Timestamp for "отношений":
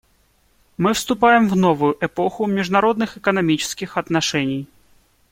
3.97-4.67